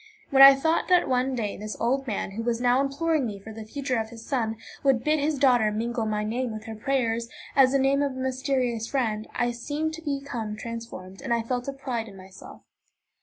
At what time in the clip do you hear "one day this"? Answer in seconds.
1.07-1.77